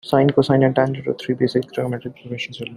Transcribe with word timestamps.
Sine, 0.03 0.31
cosine 0.33 0.63
and 0.65 0.75
tangent 0.75 1.07
are 1.07 1.13
three 1.13 1.35
basic 1.35 1.61
trigonometric 1.71 2.15
equations 2.25 2.59
you'll 2.59 2.65
need 2.65 2.65
to 2.65 2.65
know. 2.65 2.69